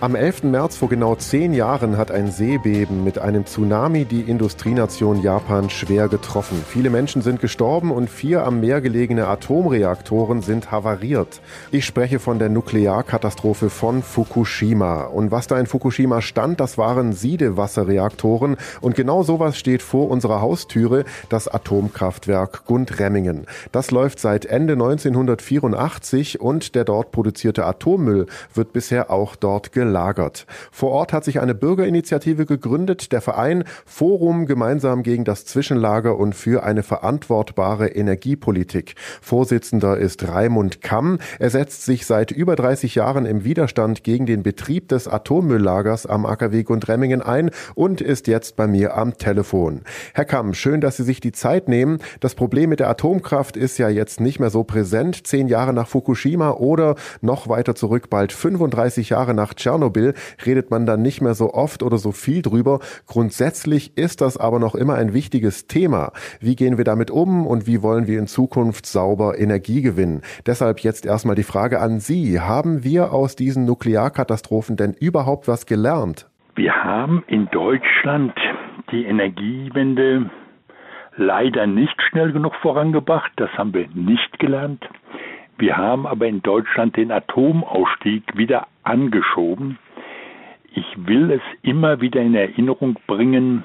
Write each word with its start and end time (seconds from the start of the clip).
Am 0.00 0.14
11. 0.14 0.44
März 0.44 0.76
vor 0.76 0.88
genau 0.88 1.16
zehn 1.16 1.52
Jahren 1.52 1.96
hat 1.96 2.12
ein 2.12 2.30
Seebeben 2.30 3.02
mit 3.02 3.18
einem 3.18 3.46
Tsunami 3.46 4.04
die 4.04 4.20
Industrienation 4.20 5.22
Japan 5.22 5.70
schwer 5.70 6.06
getroffen. 6.06 6.62
Viele 6.68 6.88
Menschen 6.88 7.20
sind 7.20 7.40
gestorben 7.40 7.90
und 7.90 8.08
vier 8.08 8.44
am 8.44 8.60
Meer 8.60 8.80
gelegene 8.80 9.26
Atomreaktoren 9.26 10.40
sind 10.40 10.70
havariert. 10.70 11.40
Ich 11.72 11.84
spreche 11.84 12.20
von 12.20 12.38
der 12.38 12.48
Nuklearkatastrophe 12.48 13.70
von 13.70 14.04
Fukushima. 14.04 15.02
Und 15.02 15.32
was 15.32 15.48
da 15.48 15.58
in 15.58 15.66
Fukushima 15.66 16.22
stand, 16.22 16.60
das 16.60 16.78
waren 16.78 17.12
Siedewasserreaktoren. 17.12 18.56
Und 18.80 18.94
genau 18.94 19.24
sowas 19.24 19.58
steht 19.58 19.82
vor 19.82 20.12
unserer 20.12 20.40
Haustüre, 20.40 21.06
das 21.28 21.48
Atomkraftwerk 21.48 22.66
Gundremmingen. 22.66 23.48
Das 23.72 23.90
läuft 23.90 24.20
seit 24.20 24.46
Ende 24.46 24.74
1984 24.74 26.40
und 26.40 26.76
der 26.76 26.84
dort 26.84 27.10
produzierte 27.10 27.66
Atommüll 27.66 28.26
wird 28.54 28.72
bisher 28.72 29.10
auch 29.10 29.34
dort 29.34 29.72
gelagert 29.72 29.87
gelagert. 29.88 30.46
Vor 30.70 30.90
Ort 30.90 31.12
hat 31.14 31.24
sich 31.24 31.40
eine 31.40 31.54
Bürgerinitiative 31.54 32.44
gegründet, 32.44 33.10
der 33.10 33.22
Verein 33.22 33.64
Forum 33.86 34.44
gemeinsam 34.44 35.02
gegen 35.02 35.24
das 35.24 35.46
Zwischenlager 35.46 36.18
und 36.18 36.34
für 36.34 36.62
eine 36.62 36.82
verantwortbare 36.82 37.88
Energiepolitik. 37.88 38.94
Vorsitzender 39.22 39.96
ist 39.96 40.28
Raimund 40.28 40.82
Kamm. 40.82 41.18
Er 41.38 41.48
setzt 41.48 41.84
sich 41.84 42.04
seit 42.04 42.30
über 42.30 42.54
30 42.54 42.94
Jahren 42.94 43.24
im 43.24 43.44
Widerstand 43.44 44.04
gegen 44.04 44.26
den 44.26 44.42
Betrieb 44.42 44.88
des 44.88 45.08
Atommülllagers 45.08 46.04
am 46.04 46.26
AKW 46.26 46.64
Gundremmingen 46.64 47.22
ein 47.22 47.50
und 47.74 48.02
ist 48.02 48.26
jetzt 48.26 48.56
bei 48.56 48.66
mir 48.66 48.94
am 48.96 49.16
Telefon. 49.16 49.80
Herr 50.12 50.26
Kamm, 50.26 50.52
schön, 50.52 50.82
dass 50.82 50.98
Sie 50.98 51.04
sich 51.04 51.20
die 51.20 51.32
Zeit 51.32 51.68
nehmen. 51.68 51.98
Das 52.20 52.34
Problem 52.34 52.68
mit 52.68 52.80
der 52.80 52.90
Atomkraft 52.90 53.56
ist 53.56 53.78
ja 53.78 53.88
jetzt 53.88 54.20
nicht 54.20 54.38
mehr 54.38 54.50
so 54.50 54.64
präsent. 54.64 55.26
Zehn 55.26 55.48
Jahre 55.48 55.72
nach 55.72 55.88
Fukushima 55.88 56.50
oder 56.50 56.94
noch 57.22 57.48
weiter 57.48 57.74
zurück, 57.74 58.10
bald 58.10 58.32
35 58.32 59.08
Jahre 59.08 59.32
nach 59.32 59.54
Tschernobyl. 59.54 59.77
Tschernobyl 59.78 60.14
redet 60.44 60.70
man 60.70 60.86
dann 60.86 61.02
nicht 61.02 61.20
mehr 61.20 61.34
so 61.34 61.52
oft 61.52 61.82
oder 61.82 61.98
so 61.98 62.12
viel 62.12 62.42
drüber. 62.42 62.80
Grundsätzlich 63.06 63.96
ist 63.96 64.20
das 64.20 64.36
aber 64.36 64.58
noch 64.58 64.74
immer 64.74 64.94
ein 64.94 65.14
wichtiges 65.14 65.66
Thema. 65.66 66.12
Wie 66.40 66.56
gehen 66.56 66.78
wir 66.78 66.84
damit 66.84 67.10
um 67.10 67.46
und 67.46 67.66
wie 67.66 67.82
wollen 67.82 68.06
wir 68.06 68.18
in 68.18 68.26
Zukunft 68.26 68.86
sauber 68.86 69.38
Energie 69.38 69.82
gewinnen? 69.82 70.22
Deshalb 70.46 70.80
jetzt 70.80 71.06
erstmal 71.06 71.36
die 71.36 71.42
Frage 71.42 71.80
an 71.80 72.00
Sie. 72.00 72.40
Haben 72.40 72.84
wir 72.84 73.12
aus 73.12 73.36
diesen 73.36 73.64
Nuklearkatastrophen 73.64 74.76
denn 74.76 74.94
überhaupt 74.94 75.48
was 75.48 75.66
gelernt? 75.66 76.28
Wir 76.56 76.74
haben 76.74 77.22
in 77.28 77.48
Deutschland 77.50 78.34
die 78.90 79.04
Energiewende 79.04 80.30
leider 81.16 81.66
nicht 81.66 82.00
schnell 82.10 82.32
genug 82.32 82.54
vorangebracht. 82.56 83.30
Das 83.36 83.50
haben 83.52 83.74
wir 83.74 83.88
nicht 83.94 84.38
gelernt. 84.38 84.84
Wir 85.58 85.76
haben 85.76 86.06
aber 86.06 86.26
in 86.26 86.40
Deutschland 86.42 86.96
den 86.96 87.10
Atomausstieg 87.10 88.36
wieder 88.36 88.68
angeschoben. 88.84 89.78
Ich 90.72 90.86
will 90.96 91.32
es 91.32 91.42
immer 91.62 92.00
wieder 92.00 92.20
in 92.20 92.34
Erinnerung 92.34 92.96
bringen, 93.06 93.64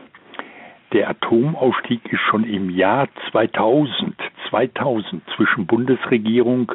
der 0.94 1.09
Atomausstieg 1.09 2.02
ist 2.13 2.22
schon 2.22 2.44
im 2.44 2.69
Jahr 2.69 3.08
2000, 3.31 4.16
2000 4.50 5.23
zwischen 5.35 5.66
Bundesregierung 5.66 6.72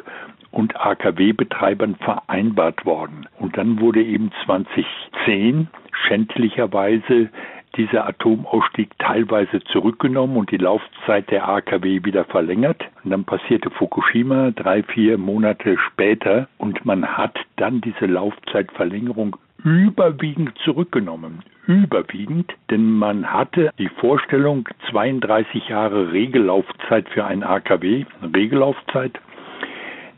und 0.51 0.75
AKW-Betreibern 0.75 1.95
vereinbart 1.95 2.85
worden. 2.85 3.27
Und 3.39 3.57
dann 3.57 3.79
wurde 3.79 4.03
eben 4.03 4.31
2010 4.45 5.69
schändlicherweise 6.07 7.29
dieser 7.75 8.07
Atomausstieg 8.07 8.89
teilweise 8.99 9.61
zurückgenommen 9.65 10.37
und 10.37 10.51
die 10.51 10.57
Laufzeit 10.57 11.29
der 11.29 11.47
AKW 11.47 12.03
wieder 12.03 12.25
verlängert. 12.25 12.83
Und 13.03 13.11
dann 13.11 13.23
passierte 13.25 13.69
Fukushima 13.69 14.51
drei, 14.51 14.83
vier 14.83 15.17
Monate 15.17 15.77
später 15.77 16.47
und 16.57 16.85
man 16.85 17.05
hat 17.05 17.37
dann 17.57 17.81
diese 17.81 18.05
Laufzeitverlängerung 18.05 19.37
überwiegend 19.63 20.57
zurückgenommen. 20.63 21.43
Überwiegend, 21.67 22.53
denn 22.71 22.91
man 22.91 23.31
hatte 23.31 23.71
die 23.77 23.89
Vorstellung 23.89 24.67
32 24.89 25.69
Jahre 25.69 26.11
Regellaufzeit 26.11 27.07
für 27.09 27.25
ein 27.25 27.43
AKW, 27.43 28.05
Regellaufzeit. 28.33 29.19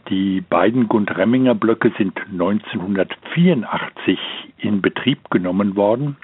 Die 0.10 0.42
beiden 0.42 0.88
Gundremminger 0.88 1.56
Blöcke 1.56 1.92
sind 1.98 2.18
1984 2.32 4.20
in 4.60 4.82
Betrieb 4.82 5.30
genommen 5.30 5.76
worden. 5.76 6.18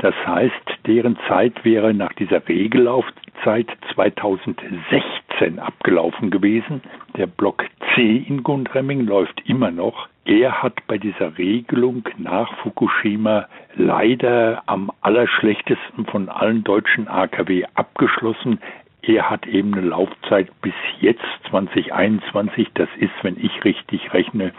Das 0.00 0.14
heißt, 0.26 0.78
deren 0.86 1.18
Zeit 1.28 1.62
wäre 1.62 1.92
nach 1.92 2.14
dieser 2.14 2.48
Regellaufzeit 2.48 3.66
2016 3.92 5.58
abgelaufen 5.58 6.30
gewesen. 6.30 6.80
Der 7.18 7.26
Block 7.26 7.66
C 7.94 8.24
in 8.26 8.42
Gundremming 8.42 9.02
läuft 9.02 9.42
immer 9.46 9.70
noch. 9.70 10.08
Er 10.24 10.62
hat 10.62 10.86
bei 10.86 10.96
dieser 10.96 11.36
Regelung 11.36 12.02
nach 12.16 12.50
Fukushima 12.62 13.46
leider 13.74 14.62
am 14.64 14.90
allerschlechtesten 15.02 16.06
von 16.06 16.30
allen 16.30 16.64
deutschen 16.64 17.06
AKW 17.06 17.66
abgeschlossen. 17.74 18.58
Er 19.02 19.28
hat 19.28 19.46
eben 19.46 19.74
eine 19.74 19.86
Laufzeit 19.86 20.48
bis 20.62 20.74
jetzt 21.00 21.24
2021, 21.50 22.68
das 22.72 22.88
ist, 22.98 23.12
wenn 23.22 23.36
ich 23.38 23.64
richtig 23.64 24.14
rechne, 24.14 24.52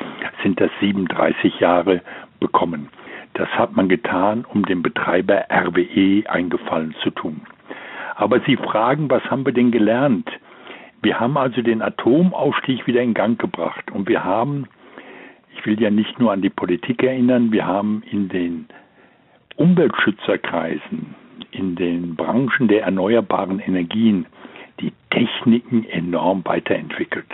sind 0.44 0.62
das 0.62 0.70
37 0.82 1.60
Jahre 1.60 2.02
bekommen. 2.40 2.90
Das 3.34 3.50
hat 3.50 3.76
man 3.76 3.88
getan, 3.90 4.46
um 4.46 4.64
dem 4.66 4.82
Betreiber 4.82 5.46
RWE 5.50 6.24
einen 6.30 6.50
Gefallen 6.50 6.96
zu 7.02 7.12
tun. 7.12 7.42
Aber 8.16 8.40
Sie 8.42 8.58
fragen, 8.58 9.10
was 9.10 9.24
haben 9.32 9.46
wir 9.46 9.54
denn 9.54 9.72
gelernt? 9.72 10.30
Wir 11.02 11.20
haben 11.20 11.38
also 11.38 11.62
den 11.62 11.82
Atomausstieg 11.82 12.86
wieder 12.86 13.02
in 13.02 13.14
Gang 13.14 13.40
gebracht 13.40 13.90
und 13.92 14.08
wir 14.08 14.24
haben, 14.24 14.68
ich 15.56 15.66
will 15.66 15.82
ja 15.82 15.90
nicht 15.90 16.20
nur 16.20 16.32
an 16.32 16.42
die 16.42 16.50
Politik 16.50 17.02
erinnern, 17.02 17.52
wir 17.52 17.66
haben 17.66 18.04
in 18.12 18.30
den 18.30 18.68
Umweltschützerkreisen, 19.56 21.16
in 21.52 21.76
den 21.76 22.16
Branchen 22.16 22.68
der 22.68 22.84
erneuerbaren 22.84 23.60
Energien 23.60 24.28
die 24.80 24.94
Techniken 25.10 25.86
enorm 25.86 26.46
weiterentwickelt. 26.46 27.28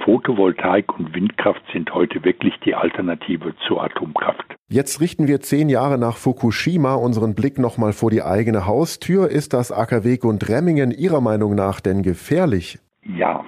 Photovoltaik 0.00 0.98
und 0.98 1.14
Windkraft 1.14 1.62
sind 1.72 1.92
heute 1.94 2.22
wirklich 2.24 2.58
die 2.60 2.74
Alternative 2.74 3.54
zur 3.66 3.82
Atomkraft. 3.82 4.55
Jetzt 4.68 5.00
richten 5.00 5.28
wir 5.28 5.40
zehn 5.40 5.68
Jahre 5.68 5.96
nach 5.96 6.16
Fukushima 6.16 6.94
unseren 6.94 7.36
Blick 7.36 7.56
nochmal 7.56 7.92
vor 7.92 8.10
die 8.10 8.22
eigene 8.22 8.66
Haustür. 8.66 9.30
Ist 9.30 9.54
das 9.54 9.70
AKW 9.70 10.16
Gundremmingen 10.16 10.90
Ihrer 10.90 11.20
Meinung 11.20 11.54
nach 11.54 11.78
denn 11.78 12.02
gefährlich? 12.02 12.80
Ja. 13.04 13.44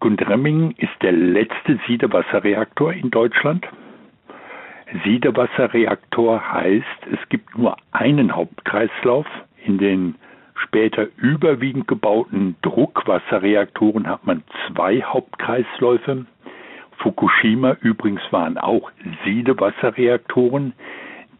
Gundremmingen 0.00 0.70
ist 0.78 0.94
der 1.02 1.12
letzte 1.12 1.78
Siedewasserreaktor 1.86 2.94
in 2.94 3.10
Deutschland. 3.10 3.66
Siedewasserreaktor 5.04 6.40
heißt, 6.52 7.06
es 7.12 7.28
gibt 7.28 7.58
nur 7.58 7.76
einen 7.90 8.34
Hauptkreislauf. 8.34 9.26
In 9.62 9.76
den 9.76 10.14
später 10.54 11.06
überwiegend 11.18 11.86
gebauten 11.86 12.56
Druckwasserreaktoren 12.62 14.06
hat 14.06 14.24
man 14.26 14.42
zwei 14.68 15.02
Hauptkreisläufe. 15.02 16.24
Fukushima 16.98 17.76
übrigens 17.80 18.22
waren 18.30 18.58
auch 18.58 18.90
Siedewasserreaktoren. 19.24 20.72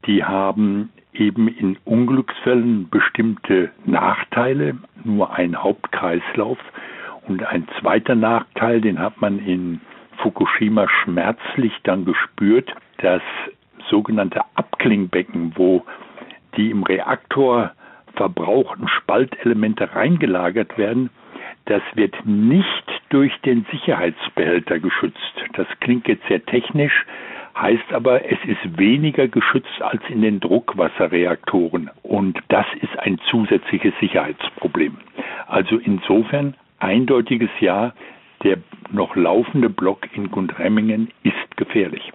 Die 0.06 0.24
haben 0.24 0.90
eben 1.12 1.48
in 1.48 1.78
Unglücksfällen 1.84 2.88
bestimmte 2.90 3.70
Nachteile, 3.84 4.76
nur 5.04 5.34
ein 5.34 5.56
Hauptkreislauf. 5.56 6.58
Und 7.26 7.42
ein 7.42 7.66
zweiter 7.80 8.14
Nachteil, 8.14 8.80
den 8.80 8.98
hat 8.98 9.20
man 9.20 9.38
in 9.38 9.80
Fukushima 10.18 10.86
schmerzlich 10.88 11.72
dann 11.82 12.04
gespürt, 12.04 12.72
das 12.98 13.22
sogenannte 13.90 14.40
Abklingbecken, 14.54 15.52
wo 15.56 15.84
die 16.56 16.70
im 16.70 16.82
Reaktor 16.82 17.72
verbrauchten 18.14 18.88
Spaltelemente 18.88 19.94
reingelagert 19.94 20.78
werden, 20.78 21.10
das 21.66 21.82
wird 21.94 22.14
nicht 22.24 23.02
durch 23.10 23.32
den 23.44 23.66
Sicherheitsbehälter 23.70 24.78
geschützt. 24.78 25.44
Das 25.54 25.66
klingt 25.80 26.08
jetzt 26.08 26.26
sehr 26.28 26.44
technisch, 26.44 27.04
heißt 27.56 27.92
aber, 27.92 28.24
es 28.24 28.38
ist 28.46 28.78
weniger 28.78 29.28
geschützt 29.28 29.80
als 29.80 30.02
in 30.08 30.22
den 30.22 30.40
Druckwasserreaktoren. 30.40 31.90
Und 32.02 32.38
das 32.48 32.66
ist 32.80 32.98
ein 32.98 33.18
zusätzliches 33.30 33.94
Sicherheitsproblem. 34.00 34.96
Also 35.46 35.78
insofern 35.78 36.54
eindeutiges 36.78 37.50
Ja, 37.60 37.92
der 38.42 38.58
noch 38.90 39.16
laufende 39.16 39.70
Block 39.70 40.08
in 40.14 40.30
Gundremmingen 40.30 41.10
ist 41.22 41.56
gefährlich. 41.56 42.12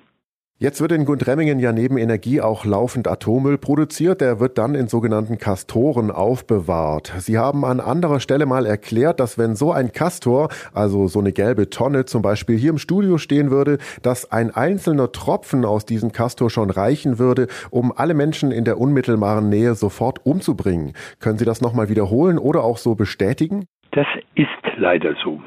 Jetzt 0.62 0.80
wird 0.80 0.92
in 0.92 1.06
Gundremmingen 1.06 1.58
ja 1.58 1.72
neben 1.72 1.98
Energie 1.98 2.40
auch 2.40 2.66
laufend 2.66 3.08
Atommüll 3.08 3.58
produziert. 3.58 4.22
Der 4.22 4.40
wird 4.40 4.60
dann 4.60 4.76
in 4.76 4.88
sogenannten 4.88 5.40
Kastoren 5.40 6.12
aufbewahrt. 6.12 7.12
Sie 7.18 7.40
haben 7.40 7.66
an 7.66 7.80
anderer 7.80 8.20
Stelle 8.20 8.46
mal 8.46 8.68
erklärt, 8.68 9.20
dass 9.20 9.40
wenn 9.40 9.56
so 9.56 9.72
ein 9.72 9.92
Kastor, 9.92 10.50
also 10.72 11.08
so 11.08 11.18
eine 11.18 11.32
gelbe 11.32 11.72
Tonne 11.72 12.06
zum 12.06 12.22
Beispiel 12.22 12.60
hier 12.60 12.70
im 12.70 12.78
Studio 12.78 13.18
stehen 13.18 13.50
würde, 13.50 13.80
dass 14.04 14.32
ein 14.32 14.52
einzelner 14.52 15.12
Tropfen 15.12 15.66
aus 15.66 15.88
diesem 15.88 16.12
Kastor 16.12 16.52
schon 16.52 16.70
reichen 16.70 17.18
würde, 17.18 17.48
um 17.72 17.92
alle 17.96 18.14
Menschen 18.14 18.52
in 18.52 18.64
der 18.64 18.80
unmittelbaren 18.80 19.50
Nähe 19.50 19.74
sofort 19.74 20.24
umzubringen. 20.28 20.94
Können 21.20 21.40
Sie 21.40 21.46
das 21.46 21.62
nochmal 21.62 21.90
wiederholen 21.90 22.38
oder 22.38 22.64
auch 22.64 22.78
so 22.78 22.94
bestätigen? 22.94 23.66
Das 23.94 24.06
ist 24.36 24.78
leider 24.78 25.16
so. 25.24 25.42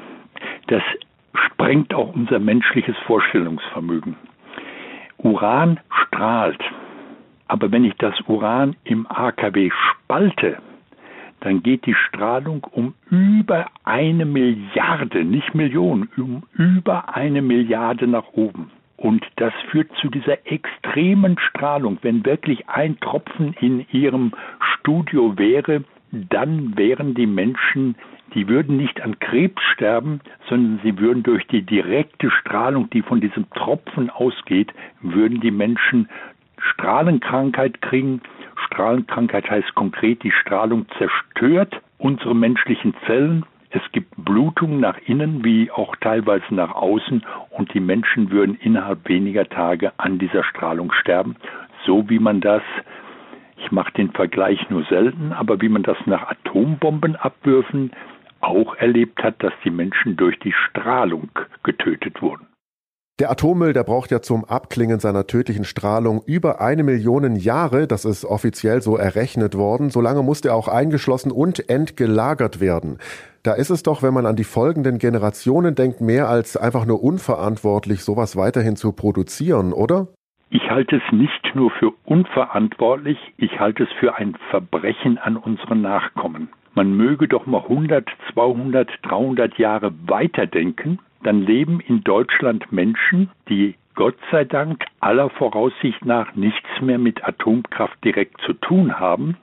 Das 0.67 0.83
sprengt 1.33 1.93
auch 1.93 2.13
unser 2.13 2.39
menschliches 2.39 2.97
Vorstellungsvermögen. 3.07 4.17
Uran 5.17 5.79
strahlt. 5.89 6.61
Aber 7.47 7.71
wenn 7.71 7.85
ich 7.85 7.93
das 7.97 8.15
Uran 8.27 8.75
im 8.83 9.05
AKW 9.07 9.69
spalte, 9.71 10.57
dann 11.41 11.61
geht 11.61 11.85
die 11.85 11.93
Strahlung 11.93 12.63
um 12.71 12.95
über 13.11 13.67
eine 13.83 14.25
Milliarde, 14.25 15.23
nicht 15.23 15.53
Millionen, 15.53 16.09
um 16.17 16.43
über 16.53 17.15
eine 17.15 17.41
Milliarde 17.41 18.07
nach 18.07 18.33
oben. 18.33 18.71
Und 18.97 19.23
das 19.35 19.53
führt 19.69 19.91
zu 19.97 20.09
dieser 20.09 20.47
extremen 20.47 21.37
Strahlung. 21.37 21.99
Wenn 22.01 22.25
wirklich 22.25 22.67
ein 22.69 22.99
Tropfen 22.99 23.53
in 23.59 23.85
ihrem 23.91 24.31
Studio 24.59 25.37
wäre, 25.37 25.83
dann 26.11 26.77
wären 26.77 27.13
die 27.13 27.27
Menschen, 27.27 27.95
die 28.33 28.47
würden 28.47 28.77
nicht 28.77 29.01
an 29.01 29.19
Krebs 29.19 29.61
sterben, 29.73 30.21
sondern 30.49 30.79
sie 30.83 30.97
würden 30.99 31.23
durch 31.23 31.45
die 31.47 31.61
direkte 31.61 32.31
Strahlung, 32.31 32.89
die 32.89 33.01
von 33.01 33.21
diesem 33.21 33.49
Tropfen 33.51 34.09
ausgeht, 34.09 34.73
würden 35.01 35.41
die 35.41 35.51
Menschen 35.51 36.09
Strahlenkrankheit 36.57 37.81
kriegen. 37.81 38.21
Strahlenkrankheit 38.67 39.49
heißt 39.49 39.75
konkret, 39.75 40.23
die 40.23 40.31
Strahlung 40.31 40.85
zerstört 40.97 41.81
unsere 41.97 42.35
menschlichen 42.35 42.93
Zellen 43.05 43.45
es 43.75 43.81
gibt 43.91 44.13
Blutungen 44.17 44.79
nach 44.79 44.97
innen 45.05 45.43
wie 45.43 45.69
auch 45.69 45.97
teilweise 45.97 46.55
nach 46.55 46.73
außen 46.73 47.25
und 47.49 47.73
die 47.73 47.81
Menschen 47.81 48.31
würden 48.31 48.55
innerhalb 48.55 49.09
weniger 49.09 49.49
Tage 49.49 49.91
an 49.97 50.17
dieser 50.17 50.45
Strahlung 50.45 50.93
sterben, 50.93 51.35
so 51.85 52.09
wie 52.09 52.19
man 52.19 52.39
das 52.39 52.61
ich 53.57 53.71
mache 53.71 53.93
den 53.93 54.11
Vergleich 54.11 54.69
nur 54.69 54.83
selten, 54.85 55.31
aber 55.31 55.61
wie 55.61 55.69
man 55.69 55.83
das 55.83 55.97
nach 56.05 56.29
Atombombenabwürfen 56.29 57.91
auch 58.41 58.75
erlebt 58.75 59.23
hat, 59.23 59.41
dass 59.43 59.53
die 59.63 59.71
Menschen 59.71 60.17
durch 60.17 60.37
die 60.39 60.53
Strahlung 60.53 61.29
getötet 61.63 62.21
wurden. 62.21 62.47
Der 63.19 63.31
Atommüll, 63.31 63.71
der 63.71 63.85
braucht 63.85 64.11
ja 64.11 64.21
zum 64.21 64.43
Abklingen 64.43 64.99
seiner 64.99 65.25
tödlichen 65.25 65.63
Strahlung 65.63 66.21
über 66.25 66.59
eine 66.59 66.83
Million 66.83 67.37
Jahre, 67.37 67.87
das 67.87 68.03
ist 68.03 68.25
offiziell 68.25 68.81
so 68.81 68.97
errechnet 68.97 69.55
worden. 69.55 69.89
Solange 69.89 70.21
muss 70.21 70.41
der 70.41 70.53
auch 70.53 70.67
eingeschlossen 70.67 71.31
und 71.31 71.69
entgelagert 71.69 72.59
werden. 72.59 72.97
Da 73.41 73.53
ist 73.53 73.69
es 73.69 73.83
doch, 73.83 74.03
wenn 74.03 74.13
man 74.13 74.25
an 74.25 74.35
die 74.35 74.43
folgenden 74.43 74.97
Generationen 74.97 75.75
denkt, 75.75 76.01
mehr 76.01 76.27
als 76.27 76.57
einfach 76.57 76.85
nur 76.85 77.01
unverantwortlich, 77.01 78.03
sowas 78.03 78.35
weiterhin 78.35 78.75
zu 78.75 78.91
produzieren, 78.91 79.71
oder? 79.71 80.09
Ich 80.49 80.69
halte 80.69 80.97
es 80.97 81.11
nicht 81.11 81.55
nur 81.55 81.71
für 81.71 81.91
unverantwortlich, 82.05 83.17
ich 83.37 83.59
halte 83.59 83.83
es 83.83 83.91
für 83.99 84.15
ein 84.15 84.35
Verbrechen 84.49 85.17
an 85.17 85.37
unsere 85.37 85.75
Nachkommen. 85.75 86.49
Man 86.73 86.95
möge 86.95 87.27
doch 87.27 87.45
mal 87.45 87.61
100, 87.63 88.07
200, 88.33 88.89
300 89.03 89.57
Jahre 89.57 89.93
weiterdenken 90.05 90.99
dann 91.25 91.41
leben 91.41 91.79
in 91.79 92.03
Deutschland 92.03 92.71
Menschen, 92.71 93.31
die 93.49 93.75
Gott 93.95 94.17
sei 94.31 94.45
Dank 94.45 94.85
aller 94.99 95.29
Voraussicht 95.31 96.05
nach 96.05 96.35
nichts 96.35 96.69
mehr 96.81 96.99
mit 96.99 97.27
Atomkraft 97.27 98.03
direkt 98.03 98.39
zu 98.41 98.53
tun 98.53 98.99
haben, 98.99 99.37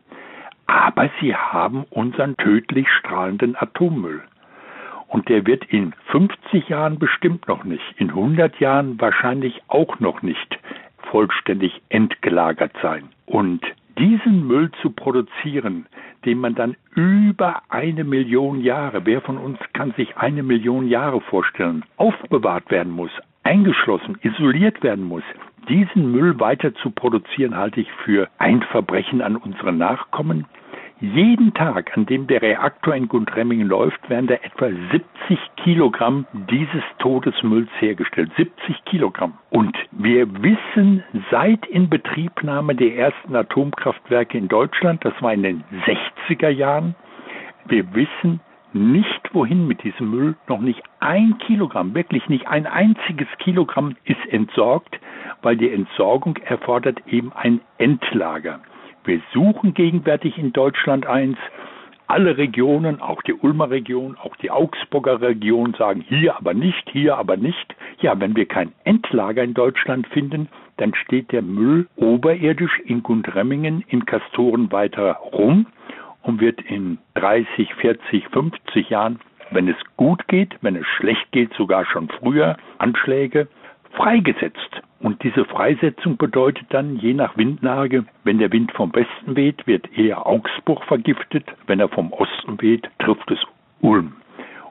aber 0.66 1.10
sie 1.20 1.34
haben 1.34 1.84
unseren 1.90 2.36
tödlich 2.36 2.88
strahlenden 2.88 3.56
Atommüll. 3.56 4.22
Und 5.08 5.28
der 5.28 5.46
wird 5.46 5.64
in 5.66 5.92
50 6.10 6.68
Jahren 6.68 6.98
bestimmt 6.98 7.48
noch 7.48 7.64
nicht, 7.64 7.84
in 7.96 8.10
100 8.10 8.60
Jahren 8.60 9.00
wahrscheinlich 9.00 9.60
auch 9.68 9.98
noch 9.98 10.22
nicht 10.22 10.58
vollständig 11.10 11.80
entgelagert 11.88 12.72
sein. 12.82 13.08
Und 13.26 13.62
diesen 13.98 14.46
Müll 14.46 14.70
zu 14.80 14.90
produzieren, 14.90 15.86
den 16.24 16.38
man 16.38 16.54
dann 16.54 16.76
über 16.94 17.62
eine 17.68 18.04
Million 18.04 18.60
Jahre, 18.60 19.04
wer 19.04 19.20
von 19.20 19.38
uns 19.38 19.58
kann 19.72 19.92
sich 19.92 20.16
eine 20.16 20.42
Million 20.42 20.88
Jahre 20.88 21.20
vorstellen, 21.20 21.84
aufbewahrt 21.96 22.70
werden 22.70 22.92
muss, 22.92 23.10
eingeschlossen, 23.42 24.18
isoliert 24.22 24.82
werden 24.82 25.04
muss, 25.04 25.24
diesen 25.68 26.10
Müll 26.12 26.40
weiter 26.40 26.74
zu 26.74 26.90
produzieren, 26.90 27.56
halte 27.56 27.80
ich 27.80 27.90
für 28.04 28.28
ein 28.38 28.62
Verbrechen 28.62 29.22
an 29.22 29.36
unsere 29.36 29.72
Nachkommen, 29.72 30.46
jeden 31.02 31.52
Tag, 31.52 31.96
an 31.96 32.06
dem 32.06 32.28
der 32.28 32.40
Reaktor 32.42 32.94
in 32.94 33.08
Gundremmingen 33.08 33.66
läuft, 33.66 34.08
werden 34.08 34.28
da 34.28 34.34
etwa 34.34 34.68
70 34.68 35.38
Kilogramm 35.56 36.26
dieses 36.32 36.82
Todesmülls 36.98 37.68
hergestellt. 37.80 38.30
70 38.36 38.84
Kilogramm. 38.84 39.34
Und 39.50 39.76
wir 39.90 40.32
wissen 40.42 41.02
seit 41.30 41.66
Inbetriebnahme 41.66 42.76
der 42.76 42.96
ersten 42.96 43.34
Atomkraftwerke 43.34 44.38
in 44.38 44.46
Deutschland, 44.46 45.04
das 45.04 45.14
war 45.20 45.34
in 45.34 45.42
den 45.42 45.64
60er 46.28 46.48
Jahren, 46.50 46.94
wir 47.66 47.92
wissen 47.94 48.40
nicht 48.72 49.34
wohin 49.34 49.66
mit 49.66 49.82
diesem 49.82 50.10
Müll, 50.10 50.36
noch 50.48 50.60
nicht 50.60 50.82
ein 51.00 51.36
Kilogramm, 51.38 51.94
wirklich 51.94 52.28
nicht 52.28 52.46
ein 52.46 52.66
einziges 52.66 53.28
Kilogramm 53.38 53.96
ist 54.04 54.24
entsorgt, 54.30 54.98
weil 55.42 55.56
die 55.56 55.70
Entsorgung 55.70 56.36
erfordert 56.38 57.00
eben 57.06 57.32
ein 57.32 57.60
Endlager. 57.78 58.60
Wir 59.04 59.20
suchen 59.32 59.74
gegenwärtig 59.74 60.38
in 60.38 60.52
Deutschland 60.52 61.06
eins. 61.06 61.36
Alle 62.06 62.36
Regionen, 62.36 63.00
auch 63.00 63.22
die 63.22 63.32
Ulmer 63.32 63.70
Region, 63.70 64.16
auch 64.22 64.36
die 64.36 64.50
Augsburger 64.50 65.20
Region 65.20 65.74
sagen 65.74 66.04
hier 66.06 66.36
aber 66.36 66.54
nicht, 66.54 66.88
hier 66.90 67.16
aber 67.16 67.36
nicht. 67.36 67.74
Ja, 68.00 68.20
wenn 68.20 68.36
wir 68.36 68.46
kein 68.46 68.72
Endlager 68.84 69.42
in 69.42 69.54
Deutschland 69.54 70.06
finden, 70.08 70.48
dann 70.76 70.94
steht 70.94 71.32
der 71.32 71.42
Müll 71.42 71.88
oberirdisch 71.96 72.78
in 72.80 73.02
Gundremmingen 73.02 73.82
in 73.88 74.04
Kastoren 74.04 74.70
weiter 74.70 75.12
rum 75.32 75.66
und 76.22 76.40
wird 76.40 76.60
in 76.60 76.98
30, 77.14 77.74
40, 77.74 78.28
50 78.28 78.90
Jahren, 78.90 79.18
wenn 79.50 79.68
es 79.68 79.76
gut 79.96 80.28
geht, 80.28 80.56
wenn 80.60 80.76
es 80.76 80.86
schlecht 80.86 81.32
geht, 81.32 81.52
sogar 81.54 81.84
schon 81.86 82.08
früher 82.08 82.56
Anschläge 82.78 83.48
freigesetzt. 83.92 84.82
Und 85.02 85.24
diese 85.24 85.44
Freisetzung 85.44 86.16
bedeutet 86.16 86.66
dann, 86.70 86.96
je 86.96 87.12
nach 87.12 87.36
Windlage, 87.36 88.04
wenn 88.22 88.38
der 88.38 88.52
Wind 88.52 88.70
vom 88.70 88.94
Westen 88.94 89.34
weht, 89.34 89.66
wird 89.66 89.92
eher 89.98 90.26
Augsburg 90.26 90.84
vergiftet, 90.84 91.44
wenn 91.66 91.80
er 91.80 91.88
vom 91.88 92.12
Osten 92.12 92.60
weht, 92.62 92.88
trifft 93.00 93.28
es 93.32 93.40
Ulm. 93.80 94.12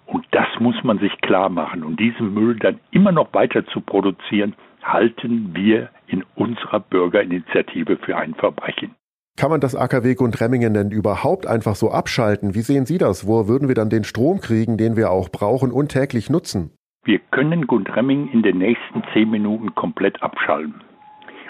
Und 0.06 0.25
das 0.31 0.48
muss 0.60 0.81
man 0.83 1.00
sich 1.00 1.19
klar 1.19 1.50
machen. 1.50 1.83
Und 1.83 2.00
diesen 2.00 2.33
Müll 2.33 2.57
dann 2.57 2.80
immer 2.92 3.12
noch 3.12 3.33
weiter 3.33 3.66
zu 3.68 3.81
produzieren, 3.81 4.56
halten 4.81 5.54
wir 5.54 5.89
in 6.07 6.24
unserer 6.36 6.80
Bürgerinitiative 6.80 7.98
für 7.98 8.16
ein 8.16 8.33
Verbrechen. 8.33 8.95
Kann 9.38 9.51
man 9.51 9.60
das 9.60 9.75
AKW 9.75 10.16
Gundremmingen 10.16 10.74
denn 10.74 10.92
überhaupt 10.92 11.45
einfach 11.45 11.75
so 11.75 11.92
abschalten? 11.92 12.56
Wie 12.56 12.62
sehen 12.62 12.86
Sie 12.86 12.98
das? 12.98 13.28
Wo 13.28 13.50
würden 13.50 13.68
wir 13.68 13.75
dann 13.75 13.89
den 13.89 14.06
Strom 14.06 14.39
kriegen, 14.39 14.78
den 14.78 14.95
wir 14.95 15.12
auch 15.12 15.30
brauchen 15.30 15.72
und 15.72 15.89
täglich 15.89 16.30
nutzen? 16.30 16.72
Wir 17.03 17.18
können 17.31 17.65
Gundremming 17.65 18.30
in 18.31 18.44
den 18.44 18.59
nächsten 18.59 19.01
zehn 19.12 19.31
Minuten 19.31 19.74
komplett 19.74 20.21
abschalten. 20.21 20.81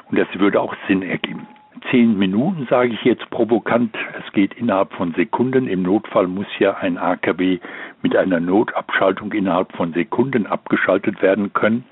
Und 0.09 0.17
das 0.17 0.27
würde 0.39 0.61
auch 0.61 0.73
Sinn 0.87 1.01
ergeben. 1.01 1.45
Zehn 1.89 2.17
Minuten 2.17 2.67
sage 2.69 2.93
ich 2.93 3.03
jetzt 3.03 3.29
provokant. 3.31 3.93
Es 4.17 4.31
geht 4.31 4.53
innerhalb 4.53 4.93
von 4.93 5.13
Sekunden. 5.13 5.67
Im 5.67 5.81
Notfall 5.81 6.27
muss 6.27 6.47
ja 6.59 6.77
ein 6.77 6.97
AKW 6.97 7.59
mit 8.01 8.15
einer 8.15 8.39
Notabschaltung 8.39 9.33
innerhalb 9.33 9.75
von 9.75 9.91
Sekunden 9.91 10.47
abgeschaltet 10.47 11.21
werden 11.21 11.51
können. 11.51 11.83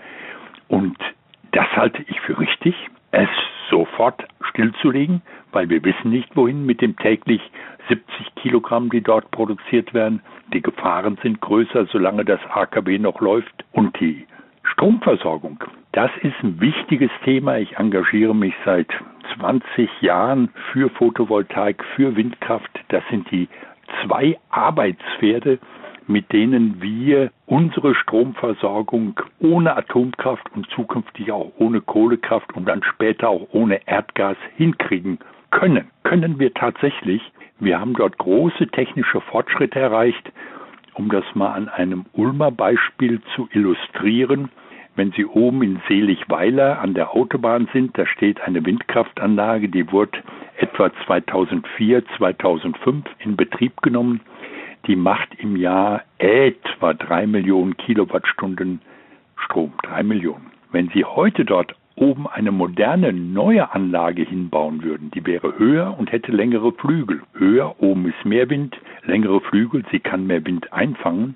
Und 0.69 0.97
das 1.51 1.67
halte 1.75 2.01
ich 2.07 2.21
für 2.21 2.39
richtig, 2.39 2.75
es 3.11 3.29
sofort 3.69 4.23
stillzulegen, 4.51 5.21
weil 5.51 5.69
wir 5.69 5.83
wissen 5.83 6.11
nicht, 6.11 6.33
wohin 6.37 6.65
mit 6.65 6.79
dem 6.79 6.95
täglich 6.95 7.41
70 7.89 8.35
Kilogramm, 8.35 8.89
die 8.89 9.01
dort 9.01 9.29
produziert 9.31 9.93
werden. 9.93 10.21
Die 10.53 10.61
Gefahren 10.61 11.17
sind 11.21 11.41
größer, 11.41 11.85
solange 11.87 12.25
das 12.25 12.39
AKW 12.49 12.97
noch 12.97 13.21
läuft. 13.21 13.65
Und 13.71 13.99
die 13.99 14.25
Stromversorgung, 14.63 15.63
das 15.91 16.11
ist 16.21 16.35
ein 16.43 16.59
wichtiges 16.59 17.11
Thema. 17.23 17.57
Ich 17.57 17.77
engagiere 17.77 18.35
mich 18.35 18.53
seit 18.65 18.87
20 19.37 19.89
Jahren 20.01 20.49
für 20.71 20.89
Photovoltaik, 20.89 21.83
für 21.95 22.15
Windkraft. 22.15 22.71
Das 22.87 23.03
sind 23.09 23.29
die 23.31 23.47
zwei 24.01 24.37
Arbeitspferde, 24.49 25.59
mit 26.07 26.31
denen 26.33 26.81
wir 26.81 27.31
unsere 27.45 27.93
Stromversorgung 27.93 29.19
ohne 29.39 29.77
Atomkraft 29.77 30.51
und 30.55 30.67
zukünftig 30.71 31.31
auch 31.31 31.51
ohne 31.59 31.81
Kohlekraft 31.81 32.55
und 32.55 32.65
dann 32.65 32.81
später 32.83 33.29
auch 33.29 33.47
ohne 33.51 33.87
Erdgas 33.87 34.37
hinkriegen 34.57 35.19
können. 35.51 35.91
Können 36.03 36.39
wir 36.39 36.53
tatsächlich. 36.53 37.21
Wir 37.59 37.79
haben 37.79 37.93
dort 37.93 38.17
große 38.17 38.67
technische 38.67 39.21
Fortschritte 39.21 39.79
erreicht. 39.79 40.31
Um 40.93 41.09
das 41.09 41.23
mal 41.33 41.53
an 41.53 41.69
einem 41.69 42.05
Ulmer 42.13 42.51
Beispiel 42.51 43.21
zu 43.35 43.47
illustrieren, 43.53 44.49
wenn 44.95 45.13
Sie 45.13 45.25
oben 45.25 45.63
in 45.63 45.81
Seligweiler 45.87 46.79
an 46.79 46.93
der 46.93 47.15
Autobahn 47.15 47.69
sind, 47.71 47.97
da 47.97 48.05
steht 48.05 48.41
eine 48.41 48.65
Windkraftanlage, 48.65 49.69
die 49.69 49.89
wurde 49.93 50.19
etwa 50.57 50.91
2004, 51.05 52.03
2005 52.17 53.05
in 53.19 53.37
Betrieb 53.37 53.81
genommen. 53.81 54.19
Die 54.87 54.97
macht 54.97 55.29
im 55.37 55.55
Jahr 55.55 56.01
etwa 56.17 56.93
drei 56.93 57.27
Millionen 57.27 57.77
Kilowattstunden 57.77 58.81
Strom. 59.37 59.71
Drei 59.83 60.03
Millionen. 60.03 60.51
Wenn 60.73 60.89
Sie 60.89 61.05
heute 61.05 61.45
dort 61.45 61.75
oben 61.99 62.27
eine 62.27 62.51
moderne 62.51 63.13
neue 63.13 63.73
Anlage 63.73 64.23
hinbauen 64.23 64.83
würden, 64.83 65.11
die 65.11 65.25
wäre 65.25 65.57
höher 65.57 65.95
und 65.97 66.11
hätte 66.11 66.31
längere 66.31 66.71
Flügel. 66.71 67.21
Höher, 67.33 67.75
oben 67.81 68.07
ist 68.07 68.25
mehr 68.25 68.49
Wind, 68.49 68.79
längere 69.03 69.41
Flügel, 69.41 69.83
sie 69.91 69.99
kann 69.99 70.25
mehr 70.25 70.45
Wind 70.45 70.71
einfangen. 70.71 71.35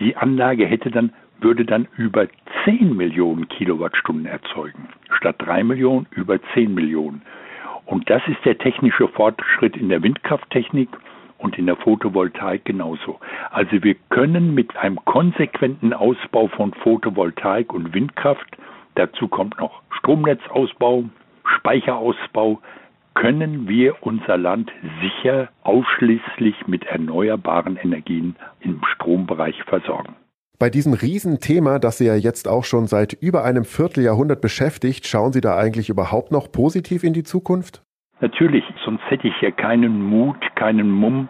Die 0.00 0.16
Anlage 0.16 0.66
hätte 0.66 0.90
dann, 0.90 1.12
würde 1.40 1.64
dann 1.64 1.88
über 1.96 2.26
10 2.64 2.96
Millionen 2.96 3.48
Kilowattstunden 3.48 4.26
erzeugen. 4.26 4.88
Statt 5.10 5.36
3 5.38 5.64
Millionen 5.64 6.06
über 6.12 6.38
10 6.54 6.72
Millionen. 6.74 7.22
Und 7.86 8.08
das 8.08 8.22
ist 8.28 8.44
der 8.44 8.56
technische 8.56 9.08
Fortschritt 9.08 9.76
in 9.76 9.88
der 9.88 10.02
Windkrafttechnik 10.02 10.88
und 11.38 11.58
in 11.58 11.66
der 11.66 11.76
Photovoltaik 11.76 12.64
genauso. 12.64 13.20
Also 13.50 13.82
wir 13.82 13.96
können 14.08 14.54
mit 14.54 14.76
einem 14.76 15.04
konsequenten 15.04 15.92
Ausbau 15.92 16.48
von 16.48 16.72
Photovoltaik 16.72 17.72
und 17.74 17.92
Windkraft, 17.92 18.56
dazu 18.94 19.28
kommt 19.28 19.58
noch 19.58 19.82
Stromnetzausbau, 19.98 21.04
Speicherausbau, 21.44 22.60
können 23.14 23.68
wir 23.68 24.02
unser 24.02 24.36
Land 24.36 24.72
sicher 25.00 25.48
ausschließlich 25.62 26.66
mit 26.66 26.84
erneuerbaren 26.84 27.76
Energien 27.76 28.36
im 28.60 28.80
Strombereich 28.94 29.62
versorgen. 29.64 30.16
Bei 30.58 30.70
diesem 30.70 30.92
Riesenthema, 30.94 31.78
das 31.78 31.98
Sie 31.98 32.06
ja 32.06 32.14
jetzt 32.14 32.48
auch 32.48 32.64
schon 32.64 32.86
seit 32.86 33.12
über 33.12 33.44
einem 33.44 33.64
Vierteljahrhundert 33.64 34.40
beschäftigt, 34.40 35.06
schauen 35.06 35.32
Sie 35.32 35.40
da 35.40 35.56
eigentlich 35.56 35.88
überhaupt 35.88 36.30
noch 36.32 36.50
positiv 36.50 37.02
in 37.04 37.12
die 37.12 37.24
Zukunft? 37.24 37.82
Natürlich, 38.20 38.64
sonst 38.84 39.02
hätte 39.08 39.28
ich 39.28 39.40
ja 39.40 39.50
keinen 39.50 40.02
Mut, 40.02 40.36
keinen 40.54 40.90
Mumm, 40.90 41.28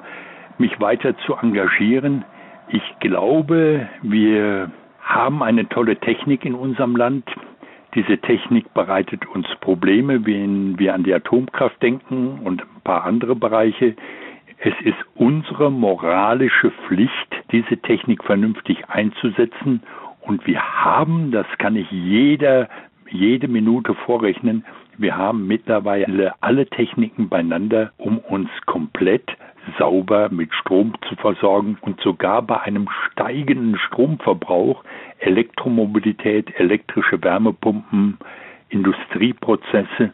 mich 0.58 0.78
weiter 0.78 1.16
zu 1.26 1.34
engagieren. 1.34 2.24
Ich 2.68 2.82
glaube, 3.00 3.88
wir 4.02 4.70
haben 5.00 5.42
eine 5.42 5.68
tolle 5.68 5.96
Technik 5.96 6.44
in 6.44 6.54
unserem 6.54 6.94
Land. 6.96 7.24
Diese 7.94 8.18
Technik 8.18 8.74
bereitet 8.74 9.24
uns 9.26 9.46
Probleme, 9.60 10.26
wenn 10.26 10.78
wir 10.78 10.94
an 10.94 11.04
die 11.04 11.14
Atomkraft 11.14 11.80
denken 11.80 12.40
und 12.42 12.62
ein 12.62 12.80
paar 12.82 13.04
andere 13.04 13.36
Bereiche. 13.36 13.94
Es 14.58 14.74
ist 14.82 14.98
unsere 15.14 15.70
moralische 15.70 16.72
Pflicht, 16.86 17.12
diese 17.52 17.76
Technik 17.76 18.24
vernünftig 18.24 18.88
einzusetzen. 18.88 19.82
Und 20.22 20.46
wir 20.46 20.60
haben, 20.60 21.30
das 21.30 21.46
kann 21.58 21.76
ich 21.76 21.90
jeder, 21.90 22.68
jede 23.10 23.46
Minute 23.46 23.94
vorrechnen, 23.94 24.64
wir 24.96 25.16
haben 25.16 25.46
mittlerweile 25.46 26.34
alle 26.40 26.66
Techniken 26.66 27.28
beieinander, 27.28 27.92
um 27.96 28.18
uns 28.18 28.48
komplett 28.66 29.36
sauber 29.78 30.28
mit 30.30 30.54
Strom 30.54 30.94
zu 31.08 31.16
versorgen 31.16 31.78
und 31.80 32.00
sogar 32.00 32.42
bei 32.42 32.60
einem 32.60 32.88
steigenden 33.10 33.78
Stromverbrauch 33.78 34.84
Elektromobilität, 35.18 36.58
elektrische 36.58 37.22
Wärmepumpen, 37.22 38.18
Industrieprozesse 38.68 40.12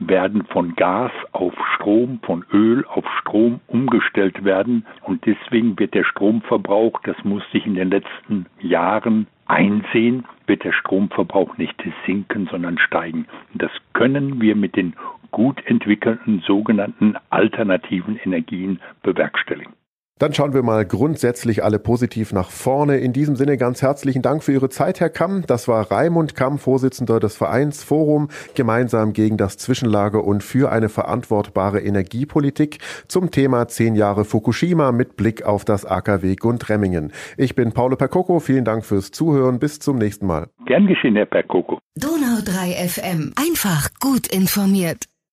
werden 0.00 0.44
von 0.46 0.74
Gas 0.76 1.12
auf 1.32 1.52
Strom, 1.74 2.20
von 2.22 2.44
Öl 2.52 2.84
auf 2.86 3.04
Strom 3.20 3.60
umgestellt 3.66 4.44
werden. 4.44 4.86
Und 5.02 5.26
deswegen 5.26 5.78
wird 5.78 5.94
der 5.94 6.04
Stromverbrauch, 6.04 7.00
das 7.04 7.16
musste 7.22 7.58
ich 7.58 7.66
in 7.66 7.74
den 7.74 7.90
letzten 7.90 8.46
Jahren 8.60 9.26
einsehen, 9.46 10.24
wird 10.46 10.64
der 10.64 10.72
Stromverbrauch 10.72 11.58
nicht 11.58 11.82
sinken, 12.06 12.48
sondern 12.50 12.78
steigen. 12.78 13.26
Das 13.54 13.70
können 13.92 14.40
wir 14.40 14.56
mit 14.56 14.76
den 14.76 14.94
gut 15.30 15.60
entwickelten 15.66 16.42
sogenannten 16.46 17.16
alternativen 17.30 18.18
Energien 18.24 18.80
bewerkstelligen. 19.02 19.74
Dann 20.20 20.34
schauen 20.34 20.52
wir 20.52 20.62
mal 20.62 20.84
grundsätzlich 20.84 21.64
alle 21.64 21.78
positiv 21.78 22.34
nach 22.34 22.50
vorne. 22.50 22.98
In 22.98 23.14
diesem 23.14 23.36
Sinne 23.36 23.56
ganz 23.56 23.80
herzlichen 23.80 24.20
Dank 24.20 24.44
für 24.44 24.52
Ihre 24.52 24.68
Zeit, 24.68 25.00
Herr 25.00 25.08
Kamm. 25.08 25.44
Das 25.46 25.66
war 25.66 25.90
Raimund 25.90 26.34
Kamm, 26.34 26.58
Vorsitzender 26.58 27.20
des 27.20 27.38
Vereins 27.38 27.82
Forum, 27.82 28.28
gemeinsam 28.54 29.14
gegen 29.14 29.38
das 29.38 29.56
Zwischenlager 29.56 30.22
und 30.22 30.42
für 30.42 30.70
eine 30.70 30.90
verantwortbare 30.90 31.80
Energiepolitik 31.80 32.80
zum 33.08 33.30
Thema 33.30 33.66
zehn 33.68 33.94
Jahre 33.94 34.26
Fukushima 34.26 34.92
mit 34.92 35.16
Blick 35.16 35.46
auf 35.46 35.64
das 35.64 35.86
AKW 35.86 36.36
Gundremmingen. 36.36 37.12
Ich 37.38 37.54
bin 37.54 37.72
Paulo 37.72 37.96
Percoco. 37.96 38.40
Vielen 38.40 38.66
Dank 38.66 38.84
fürs 38.84 39.12
Zuhören. 39.12 39.58
Bis 39.58 39.78
zum 39.78 39.96
nächsten 39.96 40.26
Mal. 40.26 40.48
Gern 40.66 40.86
geschehen, 40.86 41.16
Herr 41.16 41.24
Percoco. 41.24 41.78
Donau 41.94 42.42
3 42.44 42.72
FM. 42.88 43.32
Einfach 43.36 43.88
gut 44.00 44.26
informiert. 44.26 45.06